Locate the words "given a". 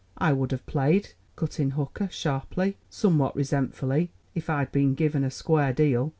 4.95-5.29